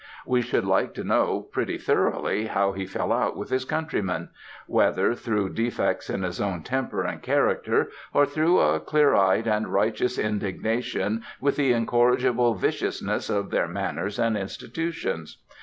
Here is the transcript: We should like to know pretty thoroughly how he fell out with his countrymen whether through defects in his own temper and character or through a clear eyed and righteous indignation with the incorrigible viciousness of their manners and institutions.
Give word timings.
We 0.25 0.41
should 0.41 0.65
like 0.65 0.95
to 0.95 1.03
know 1.03 1.41
pretty 1.41 1.77
thoroughly 1.77 2.47
how 2.47 2.71
he 2.71 2.87
fell 2.87 3.11
out 3.13 3.37
with 3.37 3.51
his 3.51 3.65
countrymen 3.65 4.29
whether 4.65 5.13
through 5.13 5.53
defects 5.53 6.09
in 6.09 6.23
his 6.23 6.41
own 6.41 6.63
temper 6.63 7.03
and 7.03 7.21
character 7.21 7.91
or 8.11 8.25
through 8.25 8.61
a 8.61 8.79
clear 8.79 9.13
eyed 9.13 9.45
and 9.45 9.67
righteous 9.67 10.17
indignation 10.17 11.21
with 11.39 11.55
the 11.55 11.71
incorrigible 11.71 12.55
viciousness 12.55 13.29
of 13.29 13.51
their 13.51 13.67
manners 13.67 14.17
and 14.17 14.35
institutions. 14.35 15.37